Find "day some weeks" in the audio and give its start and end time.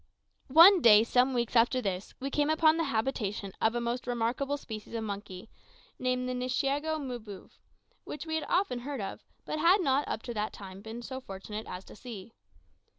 0.81-1.55